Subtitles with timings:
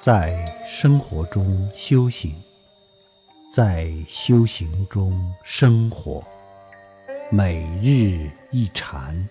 [0.00, 2.32] 在生活中修行，
[3.52, 6.22] 在修行中生活，
[7.32, 9.28] 每日一禅，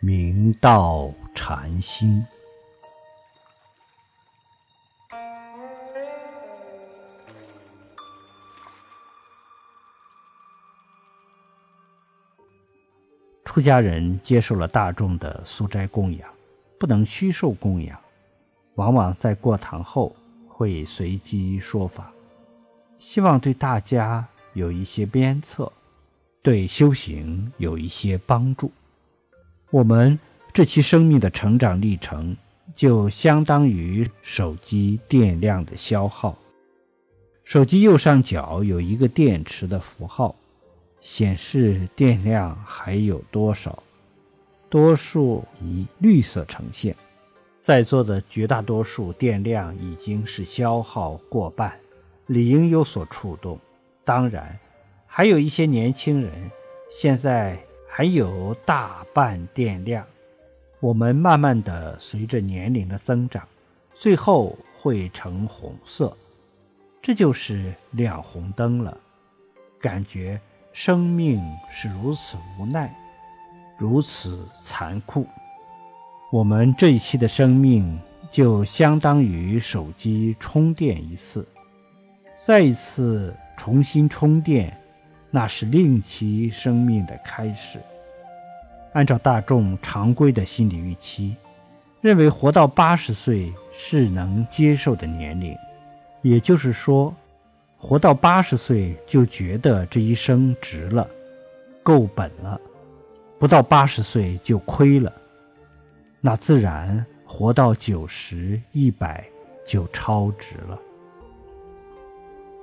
[0.00, 2.26] 明道禅心。
[13.44, 16.26] 出家人接受了大众的素斋供养，
[16.78, 18.00] 不能虚受供养。
[18.76, 20.14] 往往在过堂后
[20.46, 22.12] 会随机说法，
[22.98, 25.70] 希望对大家有一些鞭策，
[26.42, 28.70] 对修行有一些帮助。
[29.70, 30.18] 我们
[30.52, 32.36] 这期生命的成长历程，
[32.74, 36.36] 就相当于手机电量的消耗。
[37.44, 40.34] 手机右上角有一个电池的符号，
[41.00, 43.82] 显示电量还有多少，
[44.68, 46.94] 多数以绿色呈现。
[47.60, 51.78] 在座的绝大多数电量已经是消耗过半，
[52.26, 53.58] 理应有所触动。
[54.04, 54.58] 当然，
[55.06, 56.32] 还有一些年轻人
[56.90, 60.04] 现在还有大半电量。
[60.80, 63.46] 我们慢慢的随着年龄的增长，
[63.94, 66.16] 最后会成红色，
[67.02, 68.96] 这就是亮红灯了。
[69.78, 70.40] 感觉
[70.72, 71.38] 生命
[71.70, 72.90] 是如此无奈，
[73.76, 75.26] 如此残酷。
[76.30, 77.98] 我们这一期的生命
[78.30, 81.44] 就相当于手机充电一次，
[82.46, 84.72] 再一次重新充电，
[85.28, 87.80] 那是另其生命的开始。
[88.92, 91.34] 按照大众常规的心理预期，
[92.00, 95.56] 认为活到八十岁是能接受的年龄，
[96.22, 97.12] 也就是说，
[97.76, 101.08] 活到八十岁就觉得这一生值了，
[101.82, 102.56] 够本了；
[103.36, 105.12] 不到八十岁就亏了。
[106.20, 109.26] 那自然活到九十一百
[109.66, 110.78] 就超值了。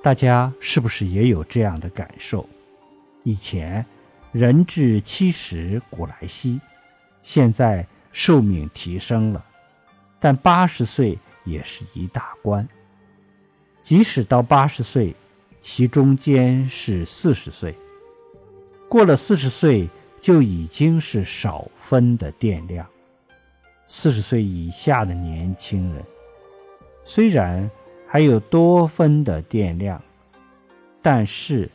[0.03, 2.47] 大家是不是也有这样的感受？
[3.23, 3.85] 以前
[4.31, 6.61] 人至七十古来稀，
[7.23, 9.43] 现在寿命提升了，
[10.19, 12.65] 但八十岁也是一大关。
[13.81, 15.15] 即使到八十岁，
[15.59, 17.75] 其中间是四十岁，
[18.87, 19.89] 过了四十岁
[20.21, 22.87] 就已经是少分的电量。
[23.89, 26.03] 四十岁以下的年轻人，
[27.05, 27.69] 虽然
[28.05, 30.01] 还有多分的电量，
[31.01, 31.69] 但是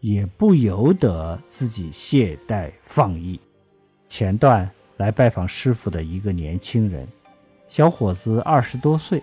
[0.00, 3.38] 也不由得自己懈怠放逸。
[4.08, 7.06] 前段来拜访师傅的一个年轻人，
[7.68, 9.22] 小伙子二十多岁，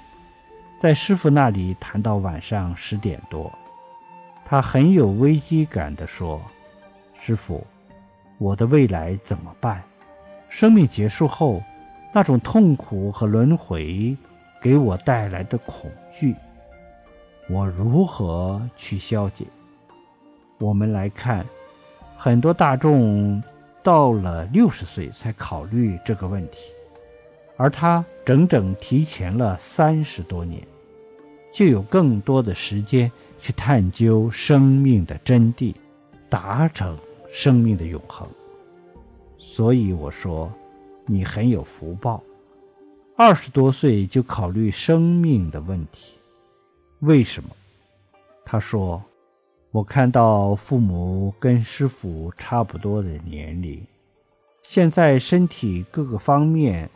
[0.80, 3.52] 在师傅那里谈到晚上十点多，
[4.46, 6.40] 他很有危机感地说
[7.20, 7.66] ：“师傅，
[8.38, 9.84] 我的未来怎么办？
[10.50, 11.64] 生命结束后？”
[12.18, 14.18] 那种痛苦和轮回
[14.60, 16.34] 给我带来的恐惧，
[17.48, 19.46] 我如何去消解？
[20.58, 21.46] 我们来看，
[22.18, 23.40] 很多大众
[23.84, 26.74] 到了六十岁才考虑这个问题，
[27.56, 30.60] 而他整整提前了三十多年，
[31.54, 35.72] 就有更多的时间去探究生命的真谛，
[36.30, 36.98] 达成
[37.32, 38.28] 生命的永恒。
[39.38, 40.52] 所以我说。
[41.10, 42.22] 你很有福报，
[43.16, 46.14] 二十多岁就考虑生命的问题，
[47.00, 47.50] 为什么？
[48.46, 49.02] 他说
[49.72, 53.82] ：“我看到父母跟师傅差不多的年龄，
[54.64, 56.90] 现在身体各个方面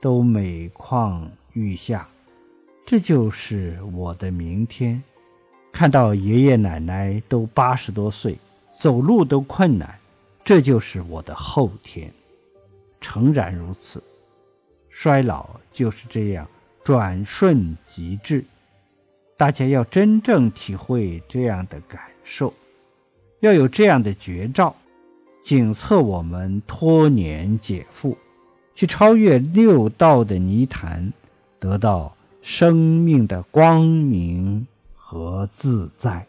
[0.00, 2.08] 都每况愈下，
[2.86, 5.02] 这就是我的明天。
[5.70, 8.38] 看到爷爷奶奶都八十多岁，
[8.72, 9.98] 走路都困难，
[10.42, 12.10] 这就是我的后天。”
[13.00, 14.02] 诚然如此，
[14.88, 16.46] 衰老就是这样
[16.84, 18.44] 转瞬即至。
[19.36, 22.52] 大家要真正体会这样的感受，
[23.40, 24.74] 要有这样的绝招，
[25.42, 28.14] 警策我们脱年解缚，
[28.74, 31.10] 去超越六道的泥潭，
[31.58, 36.26] 得到生命的光明和自在。